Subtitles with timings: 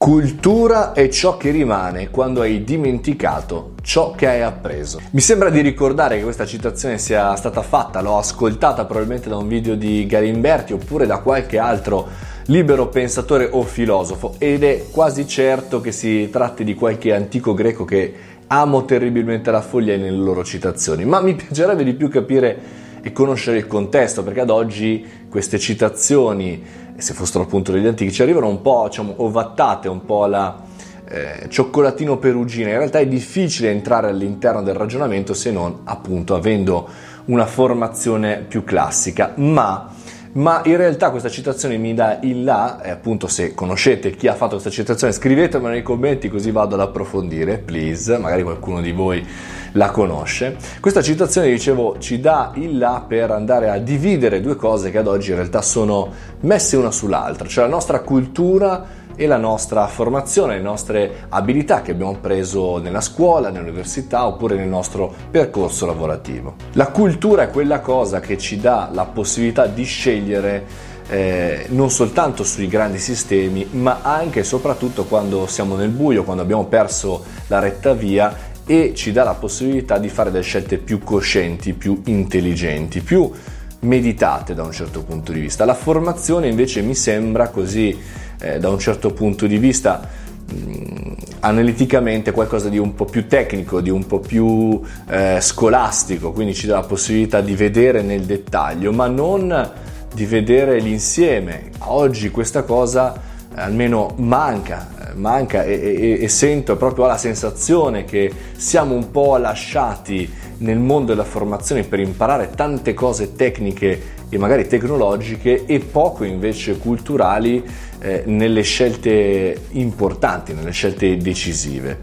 [0.00, 5.00] Cultura è ciò che rimane quando hai dimenticato ciò che hai appreso.
[5.10, 9.48] Mi sembra di ricordare che questa citazione sia stata fatta, l'ho ascoltata probabilmente da un
[9.48, 12.06] video di Galimberti oppure da qualche altro
[12.46, 17.84] libero pensatore o filosofo ed è quasi certo che si tratti di qualche antico greco
[17.84, 18.14] che
[18.46, 23.58] amo terribilmente la foglia nelle loro citazioni, ma mi piacerebbe di più capire e conoscere
[23.58, 26.62] il contesto, perché ad oggi queste citazioni,
[26.96, 30.64] se fossero appunto degli antichi, ci arrivano un po' diciamo, ovattate, un po' alla
[31.08, 32.70] eh, cioccolatino perugina.
[32.70, 36.88] In realtà è difficile entrare all'interno del ragionamento se non appunto avendo
[37.26, 39.90] una formazione più classica, ma
[40.38, 44.34] ma in realtà questa citazione mi dà il là, e appunto se conoscete chi ha
[44.34, 49.26] fatto questa citazione scrivetemelo nei commenti così vado ad approfondire, please, magari qualcuno di voi
[49.72, 50.56] la conosce.
[50.80, 55.08] Questa citazione, dicevo, ci dà il là per andare a dividere due cose che ad
[55.08, 60.54] oggi in realtà sono messe una sull'altra, cioè la nostra cultura e la nostra formazione,
[60.54, 66.54] le nostre abilità che abbiamo preso nella scuola, nell'università oppure nel nostro percorso lavorativo.
[66.74, 70.64] La cultura è quella cosa che ci dà la possibilità di scegliere
[71.08, 76.42] eh, non soltanto sui grandi sistemi, ma anche e soprattutto quando siamo nel buio, quando
[76.42, 78.32] abbiamo perso la retta via
[78.64, 83.32] e ci dà la possibilità di fare delle scelte più coscienti, più intelligenti, più
[83.80, 85.64] meditate da un certo punto di vista.
[85.64, 87.96] La formazione invece mi sembra così
[88.40, 90.00] eh, da un certo punto di vista
[90.46, 96.32] mh, mm, analiticamente qualcosa di un po' più tecnico, di un po' più eh, scolastico,
[96.32, 99.70] quindi ci dà la possibilità di vedere nel dettaglio, ma non
[100.12, 101.70] di vedere l'insieme.
[101.80, 108.04] Oggi questa cosa eh, almeno manca, eh, manca e, e, e sento proprio la sensazione
[108.04, 114.38] che siamo un po' lasciati nel mondo della formazione per imparare tante cose tecniche e
[114.38, 117.64] magari tecnologiche e poco invece culturali
[118.00, 121.98] eh, nelle scelte importanti, nelle scelte decisive.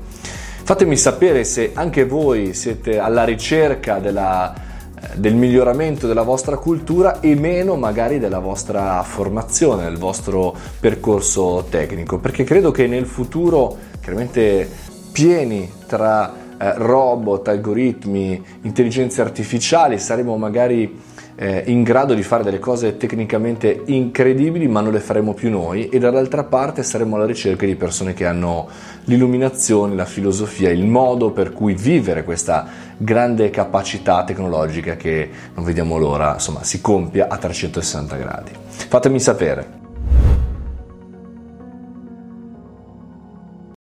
[0.63, 7.19] Fatemi sapere se anche voi siete alla ricerca della, eh, del miglioramento della vostra cultura
[7.19, 13.77] e meno magari della vostra formazione, del vostro percorso tecnico, perché credo che nel futuro,
[14.01, 14.67] chiaramente
[15.11, 22.59] pieni tra eh, robot, algoritmi, intelligenze artificiali, saremo magari eh, in grado di fare delle
[22.59, 27.65] cose tecnicamente incredibili, ma non le faremo più noi, e dall'altra parte saremo alla ricerca
[27.65, 28.67] di persone che hanno
[29.05, 32.67] l'illuminazione, la filosofia, il modo per cui vivere questa
[32.97, 38.51] grande capacità tecnologica che non vediamo l'ora, insomma, si compia a 360 gradi.
[38.67, 39.84] Fatemi sapere.